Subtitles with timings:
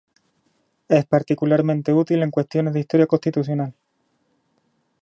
[0.89, 3.75] Es particularmente útil en cuestiones de historia constitucional.